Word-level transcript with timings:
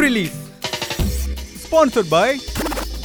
Release 0.00 0.36
sponsor 1.62 2.08
by 2.08 2.28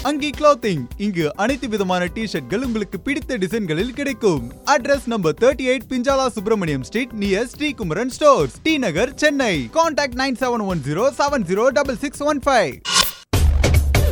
Angi 0.03 0.29
clothing 0.29 0.83
இங்கு 0.97 1.25
அனைத்து 1.35 1.67
விதமான 1.67 2.05
டி 2.05 2.23
ஷர்ட்கள் 2.23 2.63
உங்களுக்கு 2.63 2.97
பிடித்த 2.99 3.37
டிசைன்களில் 3.37 3.93
கிடைக்கும். 3.93 4.43
Address 4.65 5.07
number 5.07 5.35
thirty 5.39 5.65
eight 5.67 5.87
Pinjala 5.89 6.27
Subramaniam 6.27 6.83
street 6.83 7.13
near 7.13 7.47
Srikumaran 7.47 8.09
stores 8.09 8.55
T 8.63 8.77
Nagar 8.77 9.13
Chennai 9.15 9.55
contact 9.69 10.17
nine 10.17 10.35
seven 10.35 10.65
one 10.67 10.83
zero 10.87 11.05
seven 11.17 11.47
zero 11.47 11.65
double 11.69 11.97
six 11.97 12.23
one 12.23 12.41
five 12.45 12.73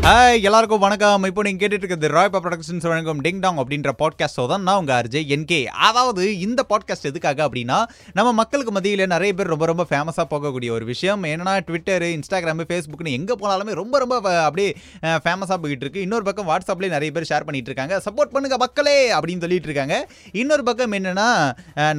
hi 0.06 0.46
எல்லாருக்கும் 0.48 0.82
வணக்கம். 0.84 1.26
இப்போ 1.28 1.42
நீங்கள் 1.46 1.62
கேட்டுட்டு 1.62 1.84
இருக்கிறது 1.84 2.08
ராய்பா 2.16 2.40
ப்ரொடக்ஷன்ஸ் 2.46 2.88
வழங்கும் 2.90 3.20
டிங் 3.26 3.40
டாங் 3.44 3.60
அப்படின்ற 3.62 3.92
பாட்காஸ்டோ 4.02 4.44
தான் 4.52 4.64
நான் 4.68 4.80
உங்கள் 4.82 4.98
அர்ஜய் 5.02 5.30
என்கே 5.36 5.60
அதாவது 5.88 6.24
இந்த 6.46 6.62
பாட்காஸ்ட் 6.72 7.08
எதுக்காக 7.10 7.40
அப்படின்னா 7.46 7.78
நம்ம 8.18 8.30
மக்களுக்கு 8.40 8.72
மத்தியில் 8.78 9.04
நிறைய 9.14 9.34
பேர் 9.38 9.50
ரொம்ப 9.54 9.68
ரொம்ப 9.72 9.84
ஃபேமஸாக 9.92 10.26
போகக்கூடிய 10.34 10.72
ஒரு 10.78 10.86
விஷயம். 10.90 11.22
என்னன்னா 11.30 11.54
ட்விட்டர் 11.68 12.06
இன்ஸ்டாகிராமு 12.16 12.66
ஃபேஸ்புக்னு 12.72 13.14
எங்கே 13.20 13.38
போனாலுமே 13.44 13.78
ரொம்ப 13.82 14.02
ரொம்ப 14.04 14.18
அப்படியே 14.48 14.68
ஃபேமஸாக 15.28 15.58
போயிட்டு 15.66 15.88
இருக்கு. 15.88 16.04
இன்னொரு 16.08 16.28
பக்கம் 16.30 16.50
வாட்ஸ்அப்லேயே 16.52 16.94
நிறைய 16.96 17.12
பேர் 17.18 17.30
ஷேர் 17.32 17.48
பண்ணிட்டு 17.50 17.72
இருக்காங்க. 17.74 18.02
சப்போர்ட் 18.08 18.34
பண்ணுங்க 18.36 18.58
மக்களே 18.66 18.98
அப்படின்னு 19.20 19.46
சொல்லிட்டு 19.46 19.72
இருக்காங்க. 19.72 20.02
இன்னொரு 20.44 20.66
பக்கம் 20.72 20.98
என்னன்னா 21.00 21.30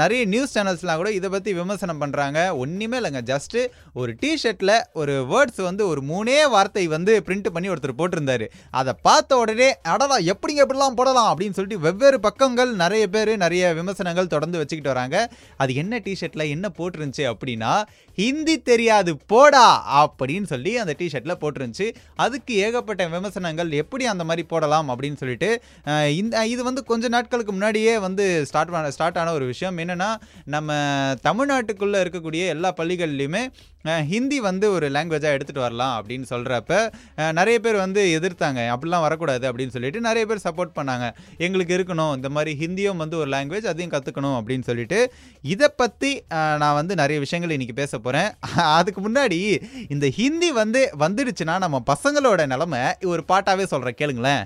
நிறைய 0.02 0.20
நியூஸ் 0.34 0.54
சேனல்ஸ்லாம் 0.59 1.02
கூட 1.04 1.12
இதை 1.20 1.30
பற்றி 1.36 1.56
விமர்சனம் 1.62 2.04
பண்ணுறாங்க 2.04 2.45
ஒன்றுமே 2.66 3.00
இல்லைங்க. 3.00 3.24
ஜஸ்ட் 3.32 3.59
ஒரு 4.02 4.12
டிஷர்ட்டில் 4.20 4.76
ஒரு 5.00 5.16
வேர்ட்ஸ் 5.32 5.64
வந்து 5.70 5.82
ஒரு 5.95 6.02
மூணே 6.12 6.38
வார்த்தை 6.59 6.86
வந்து 6.98 7.14
பிரிண்ட் 7.26 7.52
பண்ணி 7.56 7.74
ஒருத்தர் 7.74 7.92
போட்டிருந்தாரு. 7.98 8.46
அதை 8.80 8.92
பார்த்த 9.08 9.38
உடனே 9.42 9.68
அடடா 9.94 10.18
எப்படிங்க 10.32 10.62
எப்படிலாம் 10.64 10.98
போடலாம்? 11.00 11.28
அப்படின்னு 11.32 11.56
சொல்லிட்டு 11.58 11.84
வெவ்வேறு 11.86 12.20
பக்கங்கள் 12.28 12.72
நிறைய 12.82 13.04
பேர் 13.14 13.32
நிறைய 13.44 13.72
விமர்சனங்கள் 13.80 14.32
தொடர்ந்து 14.34 14.60
வச்சுக்கிட்டு 14.60 14.94
வராங்க. 14.94 15.18
அது 15.62 15.74
என்ன 15.82 16.00
டிஷர்ட்டில் 16.06 16.52
என்ன 16.54 16.66
போட்டிருந்துச்சு 16.78 17.26
அப்படின்னா 17.32 17.72
ஹிந்தி 18.18 18.56
தெரியாது 18.70 19.12
போடா 19.32 19.66
அப்படின்னு 20.00 20.48
சொல்லி 20.52 20.72
அந்த 20.82 20.92
டிஷர்ட்டில் 20.98 21.40
போட்டிருந்துச்சு. 21.42 21.86
அதுக்கு 22.24 22.54
ஏகப்பட்ட 22.66 23.02
விமர்சனங்கள் 23.14 23.70
எப்படி 23.82 24.04
அந்த 24.12 24.24
மாதிரி 24.29 24.45
போடலாம்? 24.52 24.90
அப்படின்னு 24.92 25.20
சொல்லிட்டு 25.23 25.51
இந்த 26.20 26.46
இது 26.54 26.62
வந்து 26.68 26.82
கொஞ்ச 26.90 27.08
நாட்களுக்கு 27.14 27.52
முன்னாடியே 27.52 27.95
வந்து 28.06 28.24
ஸ்டார்ட் 28.51 28.73
ஸ்டார்ட் 28.96 29.18
ஆன 29.20 29.32
ஒரு 29.38 29.46
விஷயம். 29.52 29.79
என்னன்னா 29.84 30.10
நம்ம 30.54 30.73
தமிழ்நாட்டுக்குள்ளே 31.29 32.01
இருக்கக்கூடிய 32.04 32.42
எல்லா 32.54 32.70
பள்ளிகள்லையுமே 32.80 33.45
ஹிந்தி 34.10 34.36
வந்து 34.46 34.66
ஒரு 34.74 34.86
லாங்குவேஜாக 34.92 35.34
எடுத்துகிட்டு 35.36 35.64
வரலாம் 35.64 35.95
அப்படின்னு 35.96 36.26
சொல்கிறப்ப 36.30 36.74
நிறைய 37.38 37.56
பேர் 37.64 37.76
வந்து 37.85 38.02
எதிர்த்தாங்க 38.18 38.60
அப்படிலாம் 38.74 39.04
வரக்கூடாது 39.07 39.45
அப்படின்னு 39.51 39.74
சொல்லிட்டு 39.77 40.01
நிறைய 40.09 40.24
பேர் 40.30 40.45
சப்போர்ட் 40.46 40.77
பண்ணாங்க. 40.79 41.07
எங்களுக்கு 41.46 41.77
இருக்கணும் 41.79 42.15
இந்த 42.18 42.30
மாதிரி 42.37 42.52
ஹிந்தியும் 42.63 43.02
வந்து 43.02 43.16
ஒரு 43.23 43.30
லாங்குவேஜ் 43.35 43.71
அதையும் 43.73 43.95
கற்றுக்கணும் 43.95 44.37
அப்படின்னு 44.38 44.66
சொல்லிட்டு. 44.71 44.99
இதை 45.54 45.68
பற்றி 45.82 46.13
நான் 46.63 46.79
வந்து 46.80 46.95
நிறைய 47.02 47.18
விஷயங்கள் 47.26 47.57
இன்றைக்கி 47.57 47.76
பேச 47.82 47.93
போகிறேன் 47.99 48.30
அதுக்கு 48.79 49.02
முன்னாடி 49.09 49.41
இந்த 49.96 50.09
ஹிந்தி 50.21 50.51
வந்து 50.63 50.82
வந்துடுச்சுன்னா 51.04 51.57
நம்ம 51.66 51.82
பசங்களோட 51.93 52.46
நிலமை 52.54 52.82
ஒரு 53.13 53.24
பாட்டாவே 53.32 53.66
சொல்கிறேன் 53.74 54.01
கேளுங்களேன். 54.02 54.45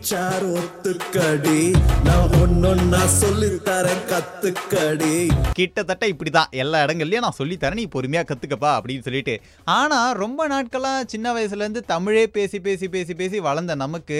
சார் 0.00 0.44
ஒத்துக்கடி. 0.48 1.60
நான் 2.04 2.30
ஒன்னொன்னா 2.40 3.04
சொல்லி 3.04 3.46
தரேன் 3.46 4.02
கத்துக்கடி. 4.10 5.30
கிட்டத்தட்ட 5.52 6.06
இப்படிதான். 6.06 6.50
எல்லா 6.50 6.84
இடங்கள்லயும் 6.84 7.24
நான் 7.26 7.38
சொல்லித்தரேன். 7.38 7.78
நீ 7.80 7.84
பொறுமையா 7.94 8.22
கத்துக்கப்பா 8.30 8.70
அப்படின்னு 8.76 9.06
சொல்லிட்டு. 9.08 9.34
ஆனா 9.64 9.98
ரொம்ப 10.22 10.48
நாட்களா 10.48 10.92
சின்ன 11.06 11.32
வயசுல 11.34 11.64
இருந்து 11.64 11.82
தமிழே 11.84 12.26
பேசி 12.26 12.60
பேசி 12.60 12.88
பேசி 12.88 13.14
பேசி 13.14 13.40
வளர்ந்த 13.40 13.74
நமக்கு 13.74 14.18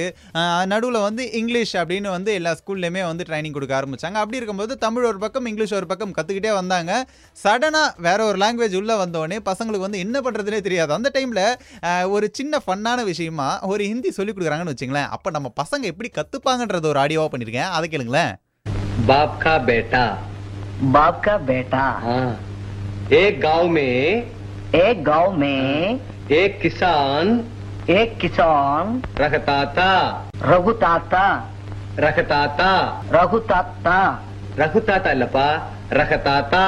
நடுவில் 0.67 1.01
வந்து 1.01 1.33
இங்கிலீஷ் 1.41 1.75
அப்படின்னு 1.77 2.11
வந்து 2.17 2.33
எல்லா 2.33 2.55
ஸ்கூல்லையுமே 2.61 3.03
வந்து 3.11 3.27
ட்ரைனிங் 3.29 3.57
கொடுக்க 3.57 3.75
ஆரம்பிச்சாங்க. 3.81 4.21
அப்படி 4.25 4.37
இருக்கும்போது 4.37 4.79
தமிழ் 4.79 5.09
ஒரு 5.11 5.19
பக்கம் 5.19 5.47
இங்கிலீஷ் 5.47 5.75
ஒரு 5.75 5.87
பக்கம் 5.87 6.15
கத்துக்கிட்டே 6.19 6.53
வந்தாங்க. 6.53 6.93
சடனாக 7.45 8.01
வேற 8.09 8.19
ஒரு 8.25 8.39
லாங்குவேஜ் 8.45 8.77
உள்ள 8.77 8.93
வந்தோடனே 9.05 9.39
பசங்களுக்கு 9.51 9.87
வந்து 9.87 9.99
என்ன 9.99 10.21
பண்றதுனே 10.21 10.61
தெரியாது. 10.61 10.93
அந்த 10.99 11.11
டைம்ல 11.15 11.43
ஒரு 12.09 12.27
சின்ன 12.33 12.63
ஃபன்னான 12.67 13.05
விஷயமா 13.05 13.49
ஒரு 13.73 13.83
ஹிந்தி 13.85 14.11
சொல்லி 14.11 14.33
கொடுக்குறாங்கன்னு 14.33 14.75
வச்சுங்களேன். 14.75 15.09
அப்போ 15.17 15.29
நம்ம 15.31 15.53
பசங்க 15.64 15.86
எப்படி 15.86 16.10
கற்றுப்பாங்கன்றது 16.14 16.88
ஒரு 16.88 17.00
ஆடியோவாக 17.00 17.32
பண்ணியிருக்கேன் 17.32 17.74
அதை 17.78 17.88
கேளுங்களேன் 17.90 18.32
बाप 19.02 19.32
का 19.40 19.58
बेटा 19.60 20.02
बाप 20.94 21.22
का 21.26 21.38
बेटा 21.46 21.84
हाँ 22.00 22.26
एक 23.14 23.40
गांव 23.42 23.68
में 23.70 23.94
एक 24.76 25.04
गांव 25.04 25.38
में 25.38 26.00
एक 26.32 26.60
किसान 26.62 27.28
एक 27.92 28.18
किसान 28.20 28.86
रखता 29.18 29.66
था 29.74 29.94
रघु 30.44 30.74
ताता 30.84 31.24
रखता 32.00 32.42
था 32.60 32.74
रघु 33.12 33.40
ரகு 34.59 34.81
தாத்தா 36.21 36.63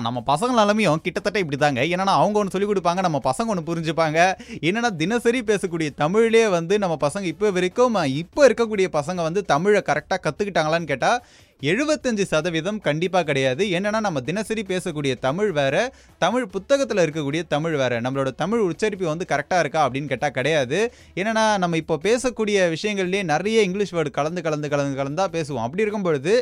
நம்ம 0.00 0.22
பசங்க 0.26 0.52
நிலமையும் 0.60 1.00
கிட்டத்தட்ட 1.02 1.38
இப்படி 1.38 1.56
தாங்க 1.56 1.80
என்னன்னா 1.80 2.14
அவங்க 2.20 2.38
ஒன்று 2.38 2.50
சொல்லிக் 2.50 2.70
கொடுப்பாங்க 2.70 3.00
நம்ம 3.00 3.20
பசங்க 3.24 3.46
ஒன்று 3.46 3.68
புரிஞ்சுப்பாங்க. 3.68 4.18
என்னன்னா 4.60 4.96
தினசரி 4.96 5.42
பேசக்கூடிய 5.42 5.90
தமிழ்லேயே 5.98 6.48
வந்து 6.48 6.78
நம்ம 6.78 6.96
பசங்க 7.00 7.22
இப்போ 7.22 7.50
வரைக்கும் 7.50 7.94
இப்போ 8.04 8.48
இருக்கக்கூடிய 8.48 8.88
பசங்க 8.92 9.14
வந்து 9.14 9.44
தமிழை 9.44 9.82
கரெக்டாக 9.86 10.20
கற்றுக்கிட்டாங்களான்னு 10.26 10.84
கேட்டால் 10.84 11.22
எழுபத்தஞ்சு 11.68 12.24
சதவீதம் 12.30 12.78
கண்டிப்பாக 12.86 13.24
கிடையாது. 13.28 13.62
என்னென்னா 13.76 14.00
நம்ம 14.06 14.20
தினசரி 14.28 14.62
பேசக்கூடிய 14.70 15.12
தமிழ் 15.26 15.50
வேறு 15.58 15.82
தமிழ் 16.24 16.44
புத்தகத்தில் 16.54 17.00
இருக்கக்கூடிய 17.04 17.42
தமிழ் 17.54 17.76
வேறு. 17.80 17.96
நம்மளோட 18.04 18.30
தமிழ் 18.42 18.62
உச்சரிப்பு 18.70 19.06
வந்து 19.10 19.26
கரெக்டாக 19.30 19.62
இருக்கா 19.64 19.80
அப்படின்னு 19.86 20.10
கேட்டால் 20.10 20.34
கிடையாது. 20.38 20.78
என்னென்னா 21.20 21.44
நம்ம 21.62 21.78
இப்போ 21.82 21.96
பேசக்கூடிய 22.08 22.66
விஷயங்கள்லேயே 22.74 23.22
நிறைய 23.32 23.62
இங்கிலீஷ் 23.68 23.94
வேர்டு 23.98 24.12
கலந்து 24.18 24.42
கலந்து 24.46 24.70
கலந்து 24.74 24.98
கலந்தா 25.00 25.26
பேசுவோம். 25.36 25.64
அப்படி 25.66 25.84
இருக்கும் 25.86 26.06
பொழுது 26.08 26.34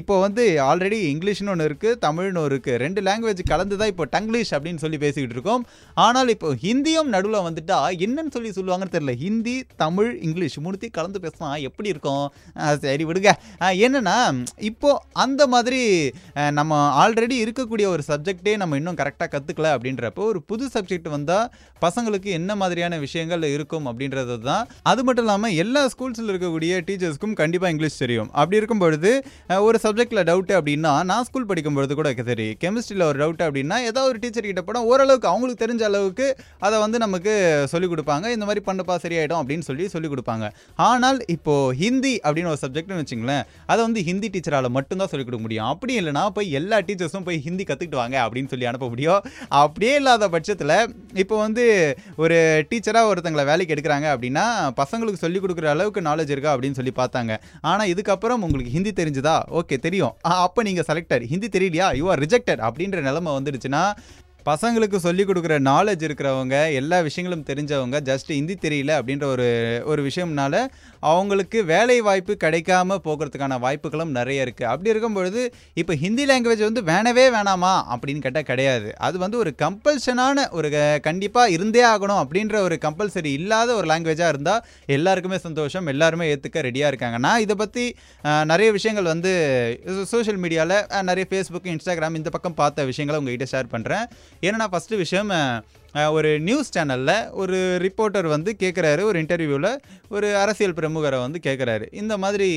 இப்போ 0.00 0.14
வந்து 0.26 0.44
ஆல்ரெடி 0.68 1.00
இங்கிலீஷ்னு 1.14 1.52
ஒன்று 1.54 1.68
இருக்குது 1.70 1.98
தமிழ்னு 2.06 2.46
இருக்குது 2.50 2.78
ரெண்டு 2.84 3.02
லாங்குவேஜ் 3.08 3.42
கலந்து 3.52 3.80
தான் 3.82 3.92
இப்போ 3.94 4.06
டங்கிலீஷ் 4.14 4.54
அப்படின்னு 4.58 4.84
சொல்லி 4.84 5.00
பேசிக்கிட்டு 5.06 5.38
இருக்கோம். 5.38 5.64
ஆனால் 6.06 6.32
இப்போ 6.36 6.54
ஹிந்தியும் 6.64 7.12
நடுவில் 7.16 7.44
வந்துட்டா 7.48 7.80
என்னன்னு 8.06 8.34
சொல்லி 8.38 8.52
சொல்லுவாங்கன்னு 8.60 8.96
தெரியல. 8.96 9.16
ஹிந்தி 9.24 9.56
தமிழ் 9.84 10.12
இங்கிலீஷ் 10.28 10.58
மூணுத்தையும் 10.64 10.96
கலந்து 11.00 11.24
பேசினா 11.26 11.50
எப்படி 11.70 11.94
இருக்கும்? 11.96 12.24
சரி 12.86 13.04
விடுங்க. 13.10 13.32
என்னென்னா 13.84 14.18
இப்போது 14.68 15.00
அந்த 15.24 15.42
மாதிரி 15.54 15.80
நம்ம 16.58 16.78
ஆல்ரெடி 17.02 17.36
இருக்கக்கூடிய 17.44 17.86
ஒரு 17.94 18.02
சப்ஜெக்டே 18.10 18.54
நம்ம 18.62 18.76
இன்னும் 18.80 18.98
கரெக்டாக 19.00 19.28
கற்றுக்கல 19.34 19.70
அப்படின்றப்போ 19.76 20.22
ஒரு 20.32 20.40
புது 20.50 20.66
சப்ஜெக்ட் 20.74 21.08
வந்தால் 21.16 21.46
பசங்களுக்கு 21.84 22.30
என்ன 22.38 22.50
மாதிரியான 22.62 22.98
விஷயங்கள் 23.04 23.42
இருக்கும் 23.54 23.86
அப்படின்றது 23.90 24.36
தான். 24.48 24.64
அது 24.90 25.00
மட்டும் 25.06 25.24
இல்லாமல் 25.26 25.56
எல்லா 25.64 25.82
ஸ்கூல்ஸில் 25.92 26.30
இருக்கக்கூடிய 26.32 26.80
டீச்சர்ஸ்க்கும் 26.88 27.36
கண்டிப்பாக 27.40 27.72
இங்கிலீஷ் 27.74 28.00
தெரியும். 28.04 28.30
அப்படி 28.40 28.60
இருக்கும் 28.60 28.82
பொழுது 28.84 29.10
ஒரு 29.68 29.78
சப்ஜெக்டில் 29.84 30.22
டவுட்டு 30.30 30.54
அப்படின்னா 30.58 30.92
நான் 31.10 31.26
ஸ்கூல் 31.28 31.48
படிக்கும் 31.50 31.78
பொழுது 31.78 31.94
கூட 32.00 32.12
சரி 32.30 32.48
கெமிஸ்ட்ரியில் 32.62 33.06
ஒரு 33.10 33.18
டவுட் 33.22 33.42
அப்படின்னா 33.46 33.76
ஏதாவது 33.88 34.08
ஒரு 34.12 34.18
டீச்சர் 34.24 34.48
கிட்ட 34.50 34.62
போனால் 34.68 34.86
ஓரளவுக்கு 34.90 35.30
அவங்களுக்கு 35.32 35.62
தெரிஞ்ச 35.64 35.82
அளவுக்கு 35.90 36.26
அதை 36.66 36.76
வந்து 36.84 36.98
நமக்கு 37.04 37.32
சொல்லிக் 37.72 37.92
கொடுப்பாங்க. 37.92 38.26
இந்த 38.36 38.44
மாதிரி 38.48 38.62
பண்ணுப்பா 38.68 38.96
சரியாயிடும் 39.04 39.40
அப்படின்னு 39.40 39.66
சொல்லி 39.68 39.84
சொல்லிக் 39.94 40.12
கொடுப்பாங்க. 40.12 40.46
ஆனால் 40.88 41.18
இப்போது 41.34 41.74
ஹிந்தி 41.82 42.14
அப்படின்னு 42.24 42.52
ஒரு 42.54 42.62
சப்ஜெக்ட்னு 42.64 43.00
வச்சுங்களேன் 43.02 43.44
அதை 43.72 43.80
வந்து 43.86 44.02
ஹிந்தி 44.08 44.30
டீச்சரால் 44.34 44.68
மட்டும்தான் 44.76 45.10
சொல்லிக் 45.12 45.28
கொடுக்க 45.28 45.44
முடியும். 45.46 45.68
அப்படி 45.72 45.92
இல்லைனா 46.00 46.24
போய் 46.36 46.50
எல்லா 46.60 46.78
டீச்சர்ஸும் 46.88 47.26
போய் 47.28 47.40
ஹிந்தி 47.46 47.66
கற்றுக்கிட்டு 47.68 48.00
வாங்க 48.02 48.16
அப்படின்னு 48.24 48.52
சொல்லி 48.52 48.68
அனுப்ப 48.70 48.88
முடியும். 48.94 49.20
அப்படியே 49.62 49.94
இல்லாத 50.00 50.28
பட்சத்தில் 50.34 50.76
இப்போ 51.22 51.34
வந்து 51.44 51.64
ஒரு 52.24 52.38
டீச்சராக 52.70 53.10
ஒருத்தங்களை 53.12 53.46
வேலைக்கு 53.50 53.74
எடுக்கிறாங்க 53.76 54.08
அப்படின்னா 54.14 54.46
பசங்களுக்கு 54.80 55.22
சொல்லிக் 55.24 55.44
கொடுக்குற 55.44 55.68
அளவுக்கு 55.74 56.06
நாலேஜ் 56.10 56.34
இருக்கா 56.34 56.52
அப்படின்னு 56.54 56.78
சொல்லி 56.80 56.94
பார்த்தாங்க. 57.00 57.32
ஆனால் 57.72 57.90
இதுக்கப்புறம் 57.94 58.44
உங்களுக்கு 58.48 58.74
ஹிந்தி 58.76 58.92
தெரிஞ்சுதா? 59.00 59.36
ஓகே 59.60 59.78
தெரியும். 59.86 60.14
அப்போ 60.44 60.62
நீங்கள் 60.70 60.88
செலக்டர் 60.90 61.24
ஹிந்தி 61.32 61.50
தெரியலையா? 61.56 61.88
யூ 62.00 62.06
ஆர் 62.12 62.22
ரிஜெக்டட் 62.26 62.62
அப்படின்ற 62.68 63.00
நிலைமை 63.08 63.32
வந்துடுச்சுன்னா 63.38 63.84
பசங்களுக்கு 64.46 64.98
சொல்லிக் 65.04 65.28
கொடுக்குற 65.28 65.54
நாலேஜ் 65.68 66.02
இருக்கிறவங்க 66.06 66.56
எல்லா 66.80 66.96
விஷயங்களும் 67.06 67.44
தெரிஞ்சவங்க 67.50 67.98
ஜஸ்ட் 68.08 68.30
ஹிந்தி 68.36 68.54
தெரியல 68.64 68.92
அப்படின்ற 69.00 69.26
ஒரு 69.34 69.46
ஒரு 69.92 70.00
விஷயம்னால 70.08 70.54
அவங்களுக்கு 71.10 71.58
வேலை 71.70 71.96
வாய்ப்பு 72.06 72.32
கிடைக்காம 72.44 72.98
போகிறதுக்கான 73.06 73.58
வாய்ப்புகளும் 73.64 74.12
நிறைய 74.18 74.44
இருக்குது 74.46 74.68
அப்படி 74.72 74.92
இருக்கும் 74.92 75.16
பொழுது 75.18 75.42
இப்போ 75.82 75.94
ஹிந்தி 76.02 76.24
லாங்குவேஜ் 76.30 76.64
வந்து 76.66 76.82
வேணவே 76.90 77.24
வேணாமா 77.36 77.72
அப்படின்னு 77.94 78.24
கேட்டால் 78.26 78.48
கிடையாது. 78.50 78.88
அது 79.06 79.16
வந்து 79.24 79.38
ஒரு 79.42 79.52
கம்பல்ஷனான 79.64 80.46
ஒரு 80.58 80.70
கண்டிப்பாக 81.08 81.54
இருந்தே 81.56 81.82
ஆகணும் 81.92 82.20
அப்படின்ற 82.22 82.56
ஒரு 82.66 82.78
கம்பல்சரி 82.86 83.32
இல்லாத 83.40 83.70
ஒரு 83.78 83.88
லாங்குவேஜாக 83.92 84.32
இருந்தால் 84.34 84.62
எல்லாருக்குமே 84.96 85.40
சந்தோஷம் 85.46 85.90
எல்லாருமே 85.94 86.28
ஏற்றுக்க 86.34 86.66
ரெடியாக 86.68 86.92
இருக்காங்க. 86.92 87.18
நான் 87.26 87.42
இதை 87.46 87.56
பற்றி 87.62 87.86
நிறைய 88.52 88.68
விஷயங்கள் 88.78 89.10
வந்து 89.14 89.32
சோஷியல் 90.12 90.40
மீடியாவில் 90.44 90.76
நிறைய 91.10 91.26
ஃபேஸ்புக் 91.32 91.70
இன்ஸ்டாகிராம் 91.74 92.18
இந்த 92.20 92.30
பக்கம் 92.36 92.58
பார்த்த 92.62 92.88
விஷயங்களை 92.92 93.18
உங்ககிட்ட 93.22 93.48
ஷேர் 93.54 93.72
பண்ணுறேன் 93.74 94.06
ஏன்னா 94.44 94.66
ஃபஸ்ட்டு 94.72 94.96
விஷயம் 94.96 95.30
ஒரு 96.16 96.30
நியூஸ் 96.48 96.72
சேனலில் 96.76 97.16
ஒரு 97.42 97.58
ரிப்போர்ட்டர் 97.86 98.28
வந்து 98.34 98.52
கேட்குறாரு 98.62 99.02
ஒரு 99.10 99.18
இன்டர்வியூவில் 99.22 99.70
ஒரு 100.16 100.28
அரசியல் 100.42 100.76
பிரமுகரை 100.78 101.18
வந்து 101.24 101.38
கேட்குறாரு 101.46 101.84
இந்த 102.00 102.14
மாதிரி 102.24 102.48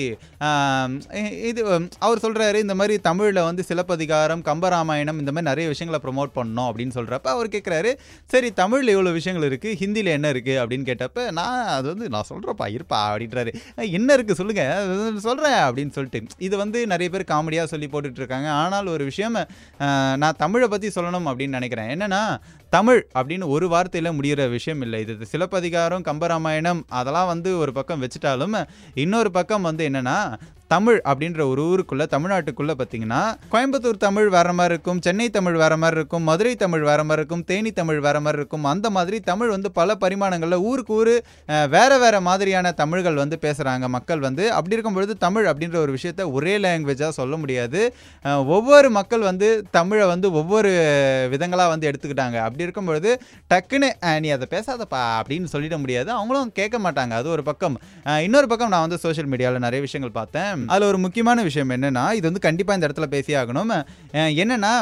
இது 1.49 1.61
அவர் 2.05 2.23
சொல்கிறாரு 2.25 2.57
இந்த 2.65 2.75
மாதிரி 2.81 2.95
தமிழில் 3.09 3.41
வந்து 3.49 3.63
சிலப்பதிகாரம் 3.69 4.43
கம்பராமாயணம் 4.49 5.21
இந்த 5.23 5.31
மாதிரி 5.33 5.49
நிறைய 5.51 5.67
விஷயங்களை 5.73 6.01
ப்ரோமோட் 6.05 6.35
பண்ணோம் 6.39 6.69
அப்படின்னு 6.69 6.97
சொல்கிறப்ப 6.99 7.29
அவர் 7.35 7.53
கேட்குறாரு 7.55 7.93
சரி 8.33 8.51
தமிழில் 8.61 8.93
இவ்வளோ 8.95 9.13
விஷயங்கள் 9.19 9.47
இருக்குது 9.49 9.77
ஹிந்தியில் 9.83 10.15
என்ன 10.17 10.31
இருக்குது 10.35 10.59
அப்படின்னு 10.63 10.89
கேட்டப்ப 10.91 11.25
நான் 11.39 11.61
அது 11.77 11.87
வந்து 11.93 12.07
நான் 12.15 12.29
சொல்கிறப்பா 12.31 12.67
இருப்பா 12.75 12.99
அப்படின்றாரு. 13.11 13.51
என்ன 13.97 14.09
இருக்குது 14.17 14.39
சொல்லுங்கள் 14.41 15.21
சொல்கிறேன் 15.27 15.59
அப்படின்னு 15.67 15.95
சொல்லிட்டு. 15.97 16.19
இது 16.47 16.55
வந்து 16.63 16.79
நிறைய 16.93 17.07
பேர் 17.13 17.31
காமெடியாக 17.33 17.71
சொல்லி 17.73 17.87
போட்டுட்ருக்காங்க 17.93 18.49
ஆனால் 18.61 18.93
ஒரு 18.95 19.03
விஷயம் 19.11 19.37
நான் 20.23 20.39
தமிழை 20.43 20.69
பற்றி 20.73 20.89
சொல்லணும் 20.97 21.29
அப்படின்னு 21.31 21.57
நினைக்கிறேன். 21.59 21.91
என்னென்னா 21.95 22.21
தமிழ் 22.75 23.01
அப்படின்னு 23.27 23.53
ஒரு 23.56 23.68
வார்த்தையில் 23.75 24.15
முடிகிற 24.18 24.50
விஷயம் 24.50 24.81
இல்லை. 24.81 25.00
இது 25.06 25.31
சிலப்பதிகாரம் 25.31 26.06
கம்பராமாயணம் 26.09 26.83
அதெல்லாம் 27.00 27.31
வந்து 27.33 27.57
ஒரு 27.63 27.71
பக்கம் 27.79 28.03
வச்சுட்டாலும் 28.03 28.62
இன்னொரு 28.94 29.31
பக்கம் 29.31 29.62
வந்து 29.62 29.89
என்னென்னா 29.89 30.19
தமிழ் 30.74 30.97
அப்படின்ற 31.09 31.41
ஒரு 31.50 31.62
ஊருக்குள்ளே 31.71 32.06
தமிழ்நாட்டுக்குள்ளே 32.13 32.74
பார்த்தீங்கன்னா 32.79 33.19
கோயம்புத்தூர் 33.51 34.00
தமிழ் 34.06 34.27
வேற 34.35 34.50
மாதிரி 34.53 34.74
இருக்கும் 34.74 35.00
சென்னை 35.06 35.27
தமிழ் 35.29 35.57
வேற 35.62 35.74
மாதிரி 35.77 35.97
இருக்கும் 36.00 36.25
மதுரை 36.29 36.51
தமிழ் 36.63 36.83
வேற 36.89 37.01
மாதிரி 37.03 37.21
இருக்கும் 37.21 37.44
தேனி 37.50 37.71
தமிழ் 37.71 38.00
வேற 38.06 38.18
மாதிரி 38.25 38.39
இருக்கும். 38.41 38.65
அந்த 38.71 38.88
மாதிரி 38.95 39.19
தமிழ் 39.30 39.51
வந்து 39.53 39.69
பல 39.71 39.95
பரிமாணங்களில் 40.01 40.65
ஊருக்கு 40.69 40.94
ஊர் 40.94 41.13
வேறு 41.47 41.71
வேற 41.75 42.00
வேற 42.03 42.19
மாதிரியான 42.27 42.71
தமிழ்கள் 42.81 43.21
வந்து 43.21 43.38
பேசுகிறாங்க 43.45 43.88
மக்கள் 43.95 44.25
வந்து 44.27 44.44
அப்படி 44.57 44.75
இருக்கும் 44.77 44.97
பொழுது 44.97 45.15
தமிழ் 45.25 45.47
அப்படின்ற 45.51 45.77
ஒரு 45.83 45.94
விஷயத்த 45.97 46.25
ஒரே 46.31 46.57
லாங்குவேஜாக 46.65 47.18
சொல்ல 47.19 47.38
முடியாது. 47.44 47.81
ஒவ்வொரு 48.57 48.89
மக்கள் 48.89 49.23
வந்து 49.30 49.50
தமிழை 49.71 50.07
வந்து 50.07 50.30
ஒவ்வொரு 50.41 50.73
விதங்களாக 51.35 51.73
வந்து 51.73 51.89
எடுத்துக்கிட்டாங்க. 51.91 52.38
அப்படி 52.47 52.68
இருக்கும் 52.68 52.91
பொழுது 52.91 53.13
டக்குன்னு 53.53 53.89
நீ 54.23 54.29
அதை 54.35 54.47
பேசாதப்பா 54.55 55.01
அப்படின்னு 55.19 55.47
சொல்லிட 55.53 55.75
முடியாது. 55.83 56.09
அவங்களும் 56.17 56.51
கேட்க 56.59 56.77
மாட்டாங்க. 56.85 57.13
அது 57.21 57.29
ஒரு 57.35 57.43
பக்கம். 57.49 57.77
இன்னொரு 58.27 58.47
பக்கம் 58.51 58.71
நான் 58.73 58.85
வந்து 58.85 58.99
சோஷியல் 59.05 59.29
மீடியாவில் 59.33 59.65
நிறைய 59.67 59.81
விஷயங்கள் 59.85 60.15
பார்த்தேன். 60.19 60.65
அதில் 60.73 60.89
ஒரு 60.91 60.99
முக்கியமான 61.05 61.43
விஷயம் 61.49 61.73
என்னென்னா 61.77 62.05
இது 62.19 62.25
வந்து 62.29 62.43
கண்டிப்பாக 62.47 62.77
இந்த 62.77 62.87
இடத்துல 62.89 63.09
பேசி 63.15 63.35
ஆகணும். 63.41 63.73
என்னென்னா 64.43 64.73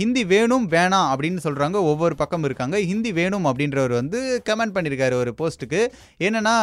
ஹிந்தி 0.00 0.24
வேணும் 0.34 0.66
வேணாம் 0.76 1.08
அப்படின்னு 1.12 1.40
சொல்கிறாங்க 1.46 1.76
ஒவ்வொரு 1.92 2.14
பக்கம் 2.22 2.46
இருக்காங்க. 2.48 2.76
ஹிந்தி 2.90 3.12
வேணும் 3.20 3.46
அப்படின்றவர் 3.50 3.94
வந்து 4.00 4.20
கமெண்ட் 4.48 4.74
பண்ணியிருக்காரு 4.76 5.14
ஒரு 5.22 5.32
போஸ்ட்டுக்கு. 5.40 5.82
என்னென்னா 6.26 6.56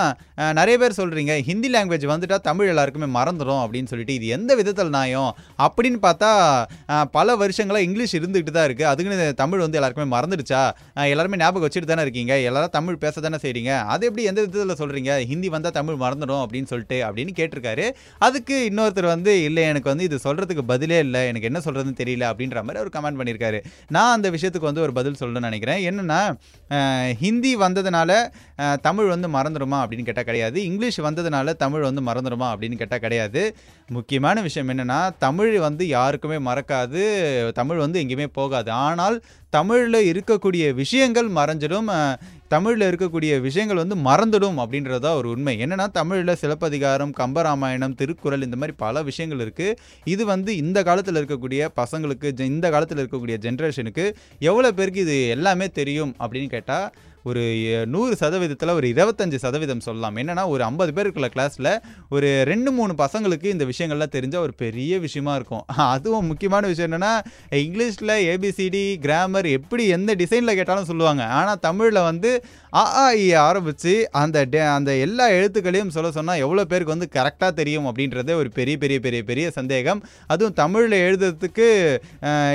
நிறைய 0.59 0.75
பேர் 0.81 0.97
சொல்கிறீங்க 1.01 1.33
ஹிந்தி 1.49 1.69
லாங்குவேஜ் 1.75 2.05
வந்துட்டால் 2.13 2.45
தமிழ் 2.49 2.71
எல்லாருக்குமே 2.73 3.07
மறந்துடும் 3.19 3.61
அப்படின்னு 3.63 3.91
சொல்லிட்டு 3.91 4.17
இது 4.19 4.27
எந்த 4.37 4.51
விதத்தில் 4.59 4.95
நாயம் 4.97 5.31
அப்படின்னு 5.65 5.99
பார்த்தா 6.05 6.29
பல 7.17 7.35
வருஷங்களாக 7.41 7.85
இங்கிலீஷ் 7.87 8.15
இருந்துகிட்டு 8.19 8.53
தான் 8.57 8.67
இருக்குது 8.69 8.89
அதுக்குன்னு 8.91 9.27
தமிழ் 9.41 9.63
வந்து 9.63 9.77
எல்லாருக்குமே 9.79 10.09
மறந்துடுச்சா? 10.15 10.61
எல்லாருமே 11.11 11.39
ஞாபகம் 11.41 11.65
வச்சுட்டு 11.67 11.89
தானே 11.91 12.03
இருக்கீங்க? 12.05 12.33
எல்லாரும் 12.49 12.73
தமிழ் 12.77 13.01
பேச 13.03 13.21
தானே 13.21 13.37
செய்கிறீங்க 13.43 13.71
அது 13.93 14.03
எப்படி 14.07 14.25
எந்த 14.31 14.41
விதத்தில் 14.45 14.79
சொல்கிறீங்க 14.81 15.11
ஹிந்தி 15.31 15.49
வந்தால் 15.55 15.75
தமிழ் 15.77 15.97
மறந்துடும் 16.03 16.41
அப்படின்னு 16.43 16.69
சொல்லிட்டு 16.71 16.97
அப்படின்னு 17.07 17.33
கேட்டிருக்காரு. 17.39 17.85
அதுக்கு 18.27 18.55
இன்னொருத்தர் 18.71 19.09
வந்து 19.13 19.33
இல்லை 19.43 19.63
எனக்கு 19.71 19.91
வந்து 19.91 20.07
இது 20.09 20.19
சொல்கிறதுக்கு 20.23 20.65
பதிலே 20.73 20.99
இல்லை. 21.05 21.21
எனக்கு 21.31 21.49
என்ன 21.51 21.61
சொல்கிறதுன்னு 21.65 21.99
தெரியல. 22.01 22.25
அப்படின்ற 22.31 22.63
மாதிரி 22.67 22.81
அவர் 22.81 22.93
கமெண்ட் 22.97 23.19
பண்ணியிருக்காரு. 23.21 23.61
நான் 23.97 24.15
அந்த 24.17 24.29
விஷயத்துக்கு 24.35 24.69
வந்து 24.71 24.85
ஒரு 24.85 24.93
பதில் 24.99 25.19
சொல்லணும்னு 25.19 25.49
நினைக்கிறேன். 25.49 25.81
என்னென்னா 25.89 26.21
ஹிந்தி 27.23 27.51
வந்ததுனால 27.65 28.11
தமிழ் 28.87 29.09
வந்து 29.13 29.27
மறந்துடுமா 29.35 29.77
அப்படின்னு 29.83 30.07
கேட்டால் 30.07 30.29
கிடையாது. 30.29 30.57
இங்கிலீஷ் 30.69 31.01
வந்ததுனால 31.07 31.55
தமிழ் 31.63 31.87
வந்து 31.87 32.01
மறந்துடுமா 32.09 32.47
அப்படின்னு 32.53 32.79
கேட்டால் 32.81 33.03
கிடையாது. 33.05 33.43
முக்கியமான 33.97 34.41
விஷயம் 34.47 34.69
என்னென்னா 34.71 34.99
தமிழ் 35.25 35.53
வந்து 35.67 35.83
யாருக்குமே 35.87 36.37
மறக்காது. 36.49 37.03
தமிழ் 37.59 37.83
வந்து 37.83 38.01
எங்கேயுமே 38.03 38.27
போகாது. 38.39 38.71
ஆனால் 38.87 39.17
தமிழில் 39.53 40.07
இருக்கக்கூடிய 40.11 40.73
விஷயங்கள் 40.73 41.29
மறைஞ்சிடும் 41.37 41.87
தமிழில் 42.47 42.85
இருக்கக்கூடிய 42.89 43.41
விஷயங்கள் 43.41 43.81
வந்து 43.81 43.95
மறந்துடும் 43.95 44.59
அப்படின்றது 44.63 44.99
தான் 44.99 45.17
ஒரு 45.17 45.27
உண்மை. 45.29 45.53
என்னென்னா 45.63 45.85
தமிழில் 45.91 46.39
சிலப்பதிகாரம் 46.41 47.13
கம்பராமாயணம் 47.19 47.95
திருக்குறள் 47.95 48.41
இந்த 48.41 48.55
மாதிரி 48.55 48.75
பல 48.77 49.01
விஷயங்கள் 49.01 49.43
இருக்குது 49.45 49.77
இது 50.03 50.25
வந்து 50.25 50.57
இந்த 50.57 50.83
காலத்தில் 50.83 51.19
இருக்கக்கூடிய 51.21 51.69
பசங்களுக்கு 51.81 52.45
இந்த 52.45 52.69
காலத்தில் 52.69 53.01
இருக்கக்கூடிய 53.03 53.37
ஜென்ரேஷனுக்கு 53.47 54.05
எவ்வளோ 54.39 54.71
பேருக்கு 54.71 54.99
இது 54.99 55.27
எல்லாமே 55.27 55.69
தெரியும் 55.79 56.13
அப்படின்னு 56.19 56.49
கேட்டால் 56.49 56.87
ஒரு 57.29 57.43
நூறு 57.93 58.13
சதவீதத்தில் 58.21 58.75
ஒரு 58.79 58.87
இருபத்தஞ்சு 58.93 59.37
சதவீதம் 59.45 59.83
சொல்லலாம். 59.87 60.17
என்னென்னா 60.21 60.43
ஒரு 60.53 60.63
ஐம்பது 60.69 60.91
பேர் 60.95 61.07
இருக்கிற 61.07 61.29
கிளாஸில் 61.35 61.71
ஒரு 62.15 62.29
ரெண்டு 62.51 62.71
மூணு 62.77 62.93
பசங்களுக்கு 63.03 63.47
இந்த 63.55 63.65
விஷயங்கள்லாம் 63.71 64.15
தெரிஞ்சால் 64.17 64.45
ஒரு 64.47 64.55
பெரிய 64.63 64.99
விஷயமா 65.05 65.33
இருக்கும். 65.39 65.63
அதுவும் 65.93 66.29
முக்கியமான 66.31 66.63
விஷயம் 66.71 66.89
என்னென்னா 66.89 67.13
இங்கிலீஷில் 67.63 68.15
ஏபிசிடி 68.31 68.83
கிராமர் 69.05 69.49
எப்படி 69.57 69.85
எந்த 69.97 70.11
டிசைனில் 70.21 70.57
கேட்டாலும் 70.59 70.89
சொல்லுவாங்க. 70.91 71.23
ஆனால் 71.39 71.61
தமிழில் 71.67 72.07
வந்து 72.09 72.31
அ 72.73 72.81
ஆ 73.01 73.05
இ 73.21 73.27
ஆரம்பித்து 73.47 73.93
அந்த 74.21 74.37
டே 74.53 74.59
அந்த 74.73 74.91
எல்லா 75.05 75.25
எழுத்துக்களையும் 75.37 75.93
சொல்ல 75.95 76.09
சொன்னால் 76.17 76.41
எவ்வளோ 76.45 76.63
பேருக்கு 76.71 76.93
வந்து 76.95 77.07
கரெக்டாக 77.15 77.51
தெரியும் 77.59 77.87
அப்படின்றதே 77.89 78.33
ஒரு 78.41 78.49
பெரிய 78.57 78.75
பெரிய 78.83 78.97
பெரிய 79.05 79.21
பெரிய 79.29 79.45
சந்தேகம். 79.57 80.01
அதுவும் 80.33 80.57
தமிழில் 80.59 80.95
எழுதுறதுக்கு 81.05 81.67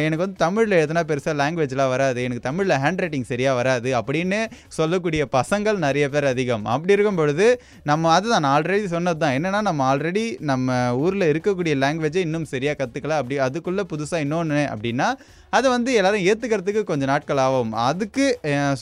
எனக்கு 0.04 0.22
வந்து 0.24 0.38
தமிழில் 0.44 0.76
எழுதுனா 0.80 1.02
பெருசாக 1.10 1.34
லாங்குவேஜ்லாம் 1.40 1.92
வராது. 1.94 2.18
எனக்கு 2.26 2.46
தமிழில் 2.48 2.80
ஹேண்ட் 2.84 3.02
ரைட்டிங் 3.04 3.28
சரியாக 3.32 3.58
வராது 3.60 3.90
அப்படின்னு 4.00 4.40
சொல்லக்கூடிய 4.68 5.28
பசங்கள் 5.32 5.78
நிறைய 5.86 6.08
பேர் 6.08 6.24
அதிகம். 6.24 6.64
அப்படி 6.64 6.92
இருக்கும் 6.92 7.20
பொழுது 7.20 7.46
நம்ம 7.82 8.12
அதுதான் 8.12 8.44
நான் 8.46 8.62
ஆல்ரெடி 8.62 8.84
சொன்னது 8.84 9.18
தான் 9.18 9.34
என்னென்னா 9.38 9.60
நம்ம 9.68 9.96
ஆல்ரெடி 9.96 10.24
நம்ம 10.50 10.96
ஊரில் 10.96 11.30
இருக்கக்கூடிய 11.32 11.74
லாங்குவேஜை 11.84 12.16
இன்னும் 12.16 12.44
சரியாக 12.44 12.76
கற்றுக்கல 12.80 13.16
அப்படி 13.20 13.38
அதுக்குள்ளே 13.38 13.84
புதுசாக 13.92 14.24
இன்னொன்று 14.26 14.62
அப்படின்னா 14.74 15.08
அதை 15.50 15.70
வந்து 15.70 15.90
எல்லோரும் 15.94 16.26
ஏற்றுக்கிறதுக்கு 16.30 16.82
கொஞ்சம் 16.82 17.08
நாட்கள் 17.08 17.42
ஆகும். 17.46 17.72
அதுக்கு 17.72 18.26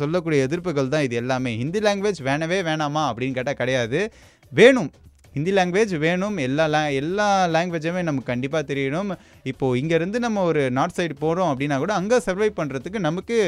சொல்லக்கூடிய 0.01 0.47
எதிர்ப்புகள் 0.47 0.89
தான் 0.89 1.03
இது 1.03 1.17
எல்லாமே. 1.17 1.57
ஹிந்தி 1.57 1.81
லாங்குவேஜ் 1.81 2.21
வேணவே 2.25 2.61
வேணாமா 2.69 3.03
அப்படின்னு 3.11 3.39
கேட்டால் 3.39 3.55
கிடையாது. 3.55 4.13
வேணும். 4.53 4.93
ஹிந்தி 5.35 5.53
லாங்குவேஜ் 5.59 5.95
வேணும். 6.07 6.37
எல்லா 6.47 6.67
லே 6.75 6.81
எல்லா 7.01 7.29
லாங்குவேஜுமே 7.55 8.03
நமக்கு 8.09 8.31
கண்டிப்பாக 8.33 8.65
தெரியணும். 8.73 9.11
இப்போது 9.51 9.81
இங்கேருந்து 9.81 10.19
நம்ம 10.27 10.45
ஒரு 10.51 10.63
நார்த் 10.79 10.99
சைடு 10.99 11.17
போகிறோம் 11.25 11.51
அப்படின்னா 11.53 11.79
கூட 11.85 11.95
அங்கே 12.01 12.19
சர்வை 12.27 12.51
பண்ணுறதுக்கு 12.61 13.01
நமக்கு 13.09 13.39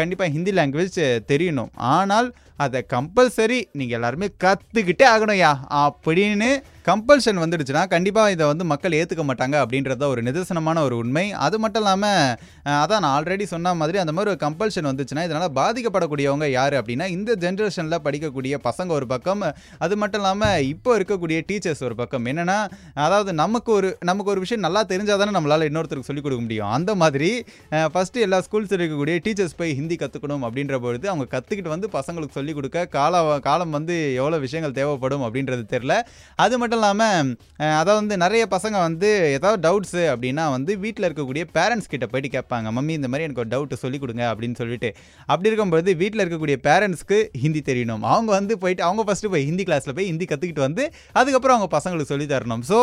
கண்டிப்பாக 0.00 0.34
ஹிந்தி 0.36 0.54
லாங்குவேஜ் 0.60 1.00
தெரியணும். 1.32 1.72
ஆனால் 1.94 2.28
அதை 2.64 2.80
கம்பல்சரி 2.94 3.58
நீங்கள் 3.80 3.98
எல்லாருமே 3.98 4.28
கற்றுக்கிட்டே 4.44 5.06
ஆகணும்யா 5.14 5.52
அப்படின்னு 5.84 6.50
கம்பல்ஷன் 6.90 7.40
வந்துடுச்சுன்னா 7.44 7.82
கண்டிப்பாக 7.94 8.34
இதை 8.34 8.44
வந்து 8.52 8.64
மக்கள் 8.72 8.96
ஏற்றுக்க 9.00 9.24
மாட்டாங்க 9.30 9.56
அப்படின்றத 9.64 10.04
ஒரு 10.12 10.20
நிதர்சனமான 10.28 10.82
ஒரு 10.88 10.96
உண்மை. 11.02 11.24
அது 11.46 11.56
மட்டும் 11.62 11.82
இல்லாமல் 11.82 12.34
அதான் 12.82 13.02
நான் 13.04 13.14
ஆல்ரெடி 13.16 13.44
சொன்ன 13.52 13.74
மாதிரி 13.80 13.98
அந்த 14.02 14.12
மாதிரி 14.16 14.32
ஒரு 14.34 14.40
கம்பல்ஷன் 14.46 14.88
வந்துச்சுன்னா 14.90 15.24
இதனால் 15.28 15.52
பாதிக்கப்படக்கூடியவங்க 15.60 16.46
யார் 16.58 16.74
அப்படின்னா 16.80 17.06
இந்த 17.16 17.36
ஜென்ரேஷனில் 17.44 18.02
படிக்கக்கூடிய 18.06 18.54
பசங்க 18.68 18.90
ஒரு 18.98 19.06
பக்கம். 19.12 19.44
அது 19.84 19.94
மட்டும் 20.02 20.20
இல்லாமல் 20.22 20.64
இப்போ 20.72 20.90
இருக்கக்கூடிய 20.98 21.38
டீச்சர்ஸ் 21.50 21.82
ஒரு 21.88 21.96
பக்கம். 22.00 22.26
என்னென்னா 22.32 22.58
அதாவது 23.06 23.30
நமக்கு 23.42 23.72
ஒரு 23.78 23.90
நமக்கு 24.10 24.32
ஒரு 24.34 24.42
விஷயம் 24.44 24.64
நல்லா 24.66 24.82
தெரிஞ்சால் 24.92 25.20
தானே 25.22 25.34
நம்மளால் 25.38 25.66
இன்னொருத்தருக்கு 25.68 26.10
சொல்லிக் 26.10 26.26
கொடுக்க 26.26 26.42
முடியும். 26.46 26.70
அந்த 26.78 26.90
மாதிரி 27.02 27.30
ஃபஸ்ட்டு 27.94 28.24
எல்லா 28.26 28.40
ஸ்கூல்ஸ் 28.48 28.74
இருக்கக்கூடிய 28.78 29.16
டீச்சர்ஸ் 29.26 29.56
போய் 29.60 29.76
ஹிந்தி 29.80 29.98
கற்றுக்கணும் 30.02 30.44
அப்படின்ற 30.48 30.76
பொழுது 30.86 31.06
அவங்க 31.12 31.28
கற்றுக்கிட்டு 31.36 31.74
வந்து 31.74 31.90
பசங்களுக்கு 31.96 32.38
சொல்லிக் 32.38 32.58
கொடுக்க 32.60 32.86
கால 32.98 33.22
காலம் 33.48 33.74
வந்து 33.78 33.96
எவ்வளோ 34.20 34.40
விஷயங்கள் 34.46 34.76
தேவைப்படும் 34.80 35.24
அப்படின்றது 35.28 35.64
தெரில 35.74 35.94
அது 36.44 36.54
மட்டும் 36.60 36.79
இல்லாமல் 36.80 37.30
அதாவது 37.78 37.98
வந்து 38.00 38.16
நிறைய 38.24 38.42
பசங்க 38.54 38.76
வந்து 38.86 39.08
ஏதாவது 39.36 39.58
டவுட்ஸு 39.66 40.02
அப்படின்னா 40.12 40.44
வந்து 40.56 40.72
வீட்டில் 40.84 41.06
இருக்கக்கூடிய 41.08 41.42
பேரண்ட்ஸ் 41.56 41.90
கிட்ட 41.92 42.06
போயிட்டு 42.12 42.30
கேட்பாங்க. 42.36 42.68
மம்மி 42.76 42.92
இந்த 42.98 43.08
மாதிரி 43.12 43.26
எனக்கு 43.26 43.42
ஒரு 43.44 43.50
டவுட்டு 43.54 43.76
சொல்லிக் 43.82 44.02
கொடுங்க 44.04 44.24
அப்படின்னு 44.32 44.56
சொல்லிட்டு. 44.60 44.90
அப்படி 45.30 45.48
இருக்கும்பொழுது 45.50 45.90
வீட்டில் 46.02 46.22
இருக்கக்கூடிய 46.24 46.56
பேரண்ட்ஸ்க்கு 46.68 47.18
ஹிந்தி 47.42 47.62
தெரியணும். 47.70 48.04
அவங்க 48.12 48.30
வந்து 48.38 48.56
போயிட்டு 48.62 48.84
அவங்க 48.88 49.04
ஃபஸ்ட்டு 49.08 49.32
போய் 49.34 49.46
ஹிந்தி 49.48 49.66
கிளாஸில் 49.68 49.94
போய் 49.98 50.08
ஹிந்தி 50.10 50.28
கற்றுக்கிட்டு 50.32 50.64
வந்து 50.66 50.84
அதுக்கப்புறம் 51.20 51.56
அவங்க 51.56 51.70
பசங்களுக்கு 51.76 52.12
சொல்லி 52.12 52.28
தரணும். 52.34 52.64
ஸோ 52.70 52.78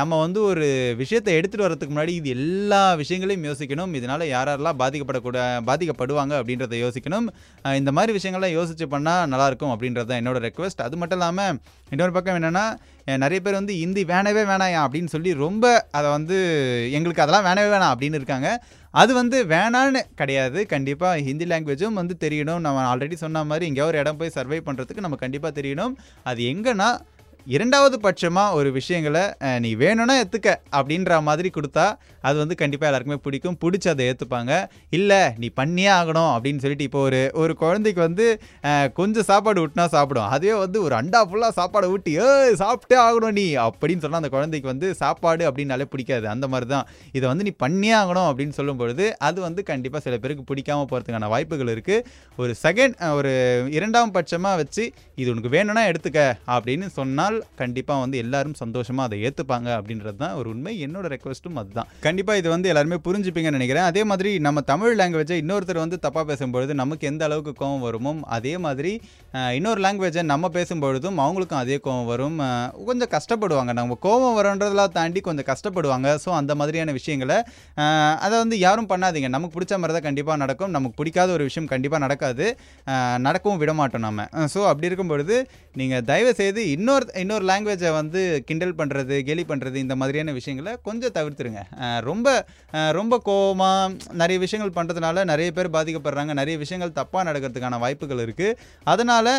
நம்ம 0.00 0.20
வந்து 0.24 0.40
ஒரு 0.50 0.68
விஷயத்தை 1.02 1.32
எடுத்துகிட்டு 1.38 1.66
வரதுக்கு 1.68 1.94
முன்னாடி 1.94 2.14
இது 2.20 2.30
எல்லா 2.38 2.82
விஷயங்களையும் 3.02 3.46
யோசிக்கணும். 3.50 3.94
இதனால் 4.00 4.26
யாரெல்லாம் 4.34 4.80
பாதிக்கப்படக்கூட 4.82 5.38
பாதிக்கப்படுவாங்க 5.70 6.34
அப்படின்றத 6.40 6.76
யோசிக்கணும். 6.84 7.28
இந்த 7.80 7.90
மாதிரி 7.98 8.12
விஷயங்கள்லாம் 8.18 8.56
யோசிச்சு 8.58 8.88
பண்ணால் 8.94 9.26
நல்லாயிருக்கும் 9.34 9.74
அப்படின்றது 9.74 10.08
தான் 10.10 10.20
என்னோட 10.22 10.38
ரெக்வஸ்ட் 10.48 10.84
அது 10.86 10.96
மட்டும் 11.00 11.18
இல்லாமல் 11.20 11.58
இன்னொரு 11.90 12.12
பக்கம் 12.16 12.38
என்னென்னா 12.38 12.64
நிறைய 13.22 13.38
பேர் 13.44 13.58
வந்து 13.60 13.74
ஹிந்தி 13.82 14.02
வேணவே 14.04 14.42
வேணாயா? 14.50 14.80
அப்படின்னு 14.86 15.10
சொல்லி 15.14 15.30
ரொம்ப 15.44 15.64
அதை 15.98 16.08
வந்து 16.16 16.38
எங்களுக்கு 16.96 17.24
அதெல்லாம் 17.24 17.46
வேணவே 17.48 17.68
வேணாம் 17.74 17.92
அப்படின்னு 17.94 18.20
இருக்காங்க. 18.20 18.48
அது 19.02 19.12
வந்து 19.20 19.38
வேணான்னு 19.52 20.00
கிடையாது. 20.20 20.60
கண்டிப்பாக 20.66 21.22
ஹிந்தி 21.28 21.46
லாங்குவேஜும் 21.52 21.98
வந்து 22.00 22.16
தெரியணும். 22.24 22.64
நம்ம 22.66 22.84
ஆல்ரெடி 22.90 23.16
சொன்ன 23.24 23.44
மாதிரி 23.50 23.66
எங்கேயோ 23.70 23.86
ஒரு 23.92 23.98
இடம் 23.98 24.16
போய் 24.16 24.34
சர்வை 24.34 24.60
பண்ணுறதுக்கு 24.68 25.04
நம்ம 25.06 25.18
கண்டிப்பாக 25.24 25.60
தெரியணும். 25.60 25.94
அது 26.30 26.42
எங்கன்னா 26.52 26.90
இரண்டாவது 27.54 27.96
பட்சமாக 28.04 28.56
ஒரு 28.58 28.68
விஷயங்களை 28.76 29.22
நீ 29.64 29.70
வேணும்னா 29.82 30.14
ஏற்றுக்க 30.22 30.48
அப்படின்ற 30.78 31.20
மாதிரி 31.28 31.48
கொடுத்தா 31.54 31.86
அது 32.28 32.36
வந்து 32.42 32.56
கண்டிப்பாக 32.60 32.88
எல்லாருக்குமே 32.90 33.18
பிடிக்கும். 33.26 33.56
பிடிச்சி 33.62 33.88
அதை 33.92 34.02
ஏற்றுப்பாங்க 34.10 34.52
இல்லை 34.98 35.20
நீ 35.42 35.48
பண்ணியே 35.60 35.90
ஆகணும் 35.98 36.30
அப்படின்னு 36.34 36.62
சொல்லிட்டு 36.64 36.86
இப்போ 36.88 37.00
ஒரு 37.08 37.20
ஒரு 37.42 37.52
குழந்தைக்கு 37.62 38.00
வந்து 38.06 38.26
கொஞ்சம் 38.98 39.26
சாப்பாடு 39.30 39.62
ஊட்டினா 39.64 39.86
சாப்பிடும். 39.96 40.28
அதுவே 40.34 40.56
வந்து 40.64 40.78
ஒரு 40.86 40.94
அண்டா 41.00 41.20
ஃபுல்லாக 41.28 41.54
சாப்பாடை 41.60 41.88
ஊட்டி 41.94 42.12
ஏ 42.24 42.26
சாப்பிட்டே 42.62 42.98
ஆகணும் 43.06 43.36
நீ 43.40 43.46
அப்படின்னு 43.66 44.04
சொன்னால் 44.04 44.22
அந்த 44.22 44.32
குழந்தைக்கு 44.36 44.70
வந்து 44.72 44.90
சாப்பாடு 45.02 45.44
அப்படின்னாலே 45.50 45.86
பிடிக்காது. 45.94 46.26
அந்த 46.34 46.48
மாதிரி 46.54 46.68
தான் 46.74 46.86
இதை 47.16 47.24
வந்து 47.32 47.46
நீ 47.48 47.54
பண்ணியே 47.64 47.94
ஆகணும் 48.02 48.28
அப்படின்னு 48.30 48.56
சொல்லும் 48.58 48.80
பொழுது 48.82 49.06
அது 49.28 49.38
வந்து 49.46 49.62
கண்டிப்பாக 49.70 50.02
சில 50.08 50.16
பேருக்கு 50.24 50.48
பிடிக்காம 50.52 50.86
போகிறதுக்கான 50.92 51.30
வாய்ப்புகள் 51.36 51.74
இருக்குது 51.76 52.04
ஒரு 52.42 52.54
செகண்ட் 52.64 52.96
ஒரு 53.18 53.34
இரண்டாம் 53.78 54.14
பட்சமாக 54.18 54.60
வச்சு 54.62 54.86
இது 55.22 55.28
உனக்கு 55.34 55.54
வேணும்னா 55.56 55.84
எடுத்துக்க 55.92 56.20
அப்படின்னு 56.54 56.86
சொன்னால் 56.98 57.37
கண்டிப்பாக 57.60 58.02
வந்து 58.04 58.16
எல்லாரும் 58.24 58.56
சந்தோஷமாக 58.62 59.06
அதை 59.08 59.16
ஏற்றுப்பாங்க 59.28 59.68
அப்படின்றது 59.78 60.18
தான் 60.22 60.34
ஒரு 60.40 60.48
உண்மை. 60.54 60.72
என்னோட 60.86 61.06
ரெக்வஸ்ட்டும் 61.14 61.58
அதுதான். 61.62 61.88
கண்டிப்பாக 62.06 62.40
இது 62.42 62.48
வந்து 62.54 62.70
எல்லாருமே 62.72 62.98
புரிஞ்சுப்பீங்கன்னு 63.06 63.58
நினைக்கிறேன். 63.58 63.86
அதே 63.90 64.02
மாதிரி 64.10 64.30
நம்ம 64.46 64.64
தமிழ் 64.72 64.96
லாங்குவேஜை 65.00 65.38
இன்னொருத்தர் 65.42 65.82
வந்து 65.84 65.98
தப்பாக 66.06 66.24
பேசும்பொழுது 66.30 66.74
நமக்கு 66.82 67.08
எந்த 67.12 67.24
அளவுக்கு 67.28 67.54
கோவம் 67.62 67.84
வருமோ 67.86 68.12
அதே 68.38 68.54
மாதிரி 68.66 68.92
இன்னொரு 69.58 69.80
லாங்குவேஜை 69.86 70.22
நம்ம 70.32 70.50
பேசும்பொழுதும் 70.58 71.18
அவங்களுக்கும் 71.24 71.60
அதே 71.62 71.76
கோவம் 71.86 72.08
வரும். 72.12 72.38
கொஞ்சம் 72.88 73.12
கஷ்டப்படுவாங்க. 73.16 73.72
நம்ம 73.80 73.98
கோவம் 74.06 74.36
வரன்றதெல்லாம் 74.38 74.94
தாண்டி 74.98 75.20
கொஞ்சம் 75.28 75.48
கஷ்டப்படுவாங்க. 75.50 76.08
ஸோ 76.24 76.30
அந்த 76.40 76.52
மாதிரியான 76.60 76.92
விஷயங்களை 76.98 77.38
அதை 78.24 78.34
வந்து 78.42 78.58
யாரும் 78.66 78.90
பண்ணாதீங்க. 78.92 79.30
நமக்கு 79.36 79.56
பிடிச்ச 79.56 79.74
மாதிரி 79.80 79.96
தான் 79.96 80.06
கண்டிப்பாக 80.08 80.38
நடக்கும். 80.44 80.72
நமக்கு 80.76 80.98
பிடிக்காத 81.00 81.32
ஒரு 81.36 81.46
விஷயம் 81.48 81.70
கண்டிப்பாக 81.74 82.02
நடக்காது. 82.06 82.46
நடக்கவும் 83.26 83.60
விட 83.62 83.72
மாட்டோம் 83.80 84.06
நம்ம 84.08 84.26
ஸோ 84.54 84.60
அப்படி 84.70 84.88
இருக்கும் 84.90 85.12
பொழுது 85.12 85.36
நீங்கள் 85.80 86.04
தயவு 86.10 86.32
செய்து 86.40 86.60
இன்னொரு 86.74 87.06
இன்னொரு 87.28 87.46
லாங்குவேஜை 87.48 87.88
வந்து 88.00 88.20
கிண்டல் 88.48 88.76
பண்ணுறது 88.80 89.16
கேலி 89.28 89.42
பண்ணுறது 89.48 89.78
இந்த 89.84 89.94
மாதிரியான 90.00 90.34
விஷயங்களை 90.36 90.72
கொஞ்சம் 90.88 91.14
தவிர்த்துருங்க. 91.16 91.62
ரொம்ப 92.08 92.28
ரொம்ப 92.98 93.14
கோவமாக 93.26 94.14
நிறைய 94.20 94.38
விஷயங்கள் 94.44 94.76
பண்ணுறதுனால 94.76 95.24
நிறைய 95.30 95.48
பேர் 95.56 95.74
பாதிக்கப்படுறாங்க 95.74 96.32
நிறைய 96.40 96.56
விஷயங்கள் 96.62 96.98
தப்பாக 97.00 97.24
நடக்கிறதுக்கான 97.28 97.78
வாய்ப்புகள் 97.82 98.22
இருக்குது 98.26 98.56
அதனால் 98.92 99.30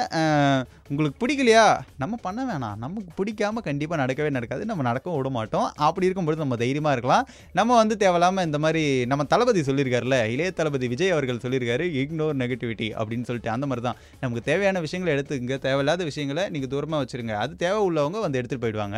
உங்களுக்கு 0.91 1.17
பிடிக்கலையா? 1.21 1.63
நம்ம 2.01 2.15
பண்ண 2.27 2.41
வேணாம். 2.49 2.77
நமக்கு 2.83 3.09
பிடிக்காம 3.17 3.61
கண்டிப்பாக 3.67 3.99
நடக்கவே 4.03 4.29
நடக்காது. 4.37 4.63
நம்ம 4.69 4.85
நடக்கவும் 4.89 5.17
விட 5.19 5.29
மாட்டோம். 5.35 5.65
அப்படி 5.87 6.07
இருக்கும்பொழுது 6.07 6.43
நம்ம 6.43 6.57
தைரியமாக 6.61 6.93
இருக்கலாம். 6.95 7.25
நம்ம 7.59 7.75
வந்து 7.81 7.95
தேவையில்லாமல் 8.03 8.47
இந்த 8.49 8.59
மாதிரி 8.63 8.83
நம்ம 9.11 9.25
தளபதி 9.33 9.63
சொல்லியிருக்காருல்ல 9.67 10.17
இளைய 10.35 10.51
தளபதி 10.59 10.87
விஜய் 10.93 11.13
அவர்கள் 11.15 11.43
சொல்லியிருக்காரு 11.43 11.85
இக்னோர் 12.03 12.39
நெகட்டிவிட்டி 12.43 12.89
அப்படின்னு 12.99 13.27
சொல்லிட்டு. 13.29 13.53
அந்த 13.55 13.67
மாதிரி 13.71 13.85
தான் 13.87 13.99
நமக்கு 14.23 14.43
தேவையான 14.49 14.81
விஷயங்களை 14.87 15.13
எடுத்துக்கங்க. 15.17 15.57
தேவையில்லாத 15.67 16.07
விஷயங்களை 16.11 16.45
நீங்கள் 16.55 16.73
தூரமாக 16.75 17.01
வச்சுருங்க. 17.05 17.35
அது 17.43 17.53
தேவை 17.65 17.68
தேவை 17.69 17.81
உள்ளவங்க 17.89 18.19
வந்து 18.25 18.39
எடுத்துகிட்டு 18.41 18.65
போயிடுவாங்க. 18.65 18.97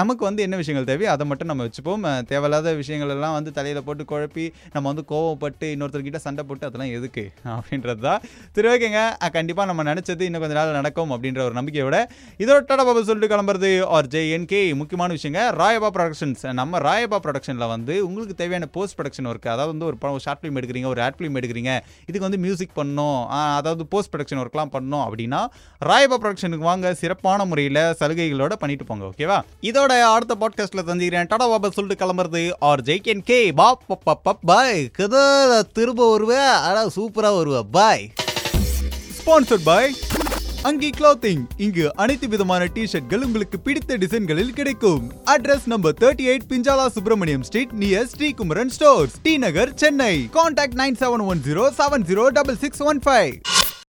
நமக்கு 0.00 0.22
வந்து 0.28 0.42
என்ன 0.46 0.56
விஷயங்கள் 0.62 0.88
தேவையோ 0.90 1.10
அதை 1.14 1.24
மட்டும் 1.30 1.50
நம்ம 1.50 1.64
வச்சுப்போம். 1.68 2.04
தேவையில்லாத 2.32 2.74
விஷயங்கள் 2.82 3.12
எல்லாம் 3.14 3.34
வந்து 3.36 3.50
தலையில் 3.58 3.84
போட்டு 3.86 4.04
குழப்பி 4.10 4.44
நம்ம 4.74 4.84
வந்து 4.92 5.04
கோவப்பட்டு 5.12 5.66
இன்னொருத்தர்கிட்ட 5.74 6.18
சண்டை 6.26 6.42
போட்டு 6.48 6.66
அதெல்லாம் 6.68 6.92
எதுக்கு? 6.98 7.24
அப்படின்றது 7.56 8.02
தான். 8.08 8.20
சரி 8.56 8.68
ஓகேங்க. 8.72 9.00
கண்டிப்பாக 9.36 9.66
நம்ம 9.70 9.84
நினச்சது 9.90 10.26
இன்னும் 10.28 10.42
கொஞ்ச 10.42 10.54
நாள் 10.58 10.76
நடக்கும் 10.78 11.12
அப்படின்ற 11.14 11.40
ஒரு 11.48 11.54
நம்பிக்கையோட 11.58 11.96
இதோட 12.42 12.58
டாடா 12.70 12.84
பாபா 12.88 13.02
சொல்லிட்டு 13.08 13.30
கிளம்புறது 13.32 13.70
ஆர் 13.96 14.10
ஜே 14.14 14.20
என்கே 14.36 14.60
முக்கியமான 14.80 15.16
விஷயங்க 15.18 15.40
ராயபா 15.60 15.88
ப்ரொடக்ஷன்ஸ் 15.96 16.44
நம்ம 16.60 16.80
ராயபா 16.88 17.18
ப்ரொடக்ஷனில் 17.24 17.66
வந்து 17.74 17.94
உங்களுக்கு 18.08 18.36
தேவையான 18.40 18.68
போஸ்ட் 18.76 18.96
ப்ரொடக்ஷன் 18.98 19.28
ஒர்க் 19.30 19.48
அதாவது 19.54 19.72
வந்து 19.74 19.88
ஒரு 19.90 19.98
படம் 20.02 20.22
ஷார்ட் 20.26 20.40
ஃபிலிம் 20.42 20.58
எடுக்கிறீங்க 20.60 20.88
ஒரு 20.94 21.02
ஆட் 21.06 21.18
ஃபிலிம் 21.18 21.38
எடுக்கிறீங்க. 21.40 21.72
இதுக்கு 22.08 22.26
வந்து 22.28 22.40
மியூசிக் 22.44 22.74
பண்ணணும். 22.80 23.20
அதாவது 23.58 23.86
போஸ்ட் 23.94 24.12
ப்ரொடக்ஷன் 24.14 24.42
ஒர்க்லாம் 24.44 24.72
பண்ணணும் 24.76 25.04
அப்படின்னா 25.06 25.42
ராயபா 25.90 26.18
ப்ரொடக்ஷனுக்கு 26.24 26.68
வாங்க 26.70 26.94
சிறப்பான 27.02 27.46
முறையில் 27.52 27.82
சலுகைகளோட 28.00 28.52
பண்ணிட்டு 28.52 28.84
போங்க 28.84 29.04
ஓகேவா 29.04 29.38
இதோட 29.62 30.00
அடுத்த 30.10 30.36
பாட்காஸ்ட்ல 30.40 30.82
தந்திக்கிறேன் 30.82 31.26
டாடா 31.26 31.46
பாபா 31.46 31.70
சொல்லிட்டு 31.70 32.02
கிளம்புறது 32.04 32.52
ஆர் 32.60 32.82
ஜே 32.82 33.00
என் 33.04 33.22
கே 33.22 33.52
பா 33.52 33.68
பாய் 34.44 34.90
கதை 34.92 35.24
திரும்ப 35.72 36.10
வருவேன் 36.10 36.52
ஆனால் 36.62 36.92
சூப்பராக 36.96 37.36
வருவேன் 37.36 37.70
bye 37.70 38.04
sponsor 39.18 39.64
by 39.64 39.82
Angi 40.62 40.90
clothing 40.90 41.42
இங்கு 41.56 41.96
அனைத்து 41.96 42.28
விதமான 42.28 42.66
டி 42.66 42.82
ஷர்ட்கள் 42.92 43.24
உங்களுக்கு 43.24 43.60
பிடித்த 43.60 43.96
டிசைன்களில் 43.96 44.52
கிடைக்கும். 44.52 45.04
Address 45.24 45.66
number 45.66 45.94
thirty 46.00 46.24
eight 46.26 46.48
Pinjala 46.48 46.86
Subramaniam 46.86 47.42
street 47.42 47.72
near 47.72 48.06
Srikumaran 48.06 48.68
stores 48.68 49.16
T 49.22 49.38
Nagar 49.38 49.74
Chennai 49.74 50.14
contact 50.32 50.78
nine 50.78 50.94
seven 50.94 51.26
one 51.26 51.38
zero 51.38 51.66
seven 51.78 52.06
zero 52.08 52.26
double 52.30 52.56
six 52.56 52.82
one 52.82 53.00
five 53.04 53.32